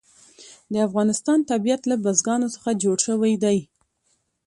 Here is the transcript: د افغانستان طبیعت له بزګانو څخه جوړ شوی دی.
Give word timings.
د 0.73 0.73
افغانستان 0.87 1.39
طبیعت 1.51 1.81
له 1.91 1.95
بزګانو 2.03 2.47
څخه 2.55 2.79
جوړ 2.83 2.97
شوی 3.07 3.33
دی. 3.43 3.57